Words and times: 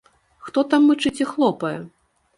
Хто 0.45 0.63
там 0.71 0.89
мычыць 0.91 1.15
і 1.23 1.29
хлопае? 1.35 1.75